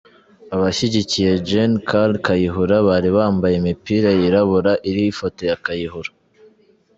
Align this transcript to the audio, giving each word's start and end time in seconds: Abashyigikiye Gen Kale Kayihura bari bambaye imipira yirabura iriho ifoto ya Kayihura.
Abashyigikiye 0.55 1.31
Gen 1.47 1.71
Kale 1.89 2.15
Kayihura 2.25 2.75
bari 2.87 3.09
bambaye 3.17 3.55
imipira 3.57 4.09
yirabura 4.19 4.71
iriho 4.89 5.09
ifoto 5.13 5.41
ya 5.49 5.55
Kayihura. 5.65 6.11